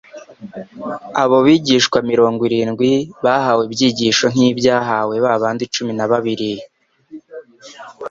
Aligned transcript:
Abo 1.23 1.37
bigishwa 1.45 1.97
mirongo 2.11 2.41
irindwi 2.47 2.91
bahawe 3.23 3.61
ibyigisho 3.67 4.25
nk'ibyahawe 4.33 5.15
babandi 5.25 5.63
cumi 5.73 5.91
na 5.95 6.05
babiri; 6.11 6.51